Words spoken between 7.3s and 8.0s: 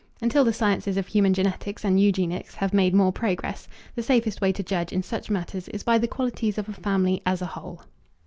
a whole.